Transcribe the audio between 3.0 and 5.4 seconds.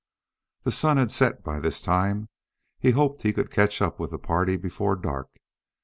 he could catch up with the party before dark.